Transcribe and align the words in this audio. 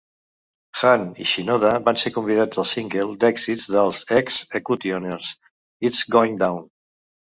Hahn 0.77 1.03
i 1.25 1.27
Shinoda 1.31 1.73
van 1.89 1.99
ser 2.03 2.11
convidats 2.15 2.61
al 2.63 2.67
single 2.69 3.05
d'èxit 3.25 3.67
dels 3.75 4.01
X-Ecutioners, 4.23 5.31
"It's 5.91 6.01
Goin' 6.17 6.41
Down". 6.45 6.69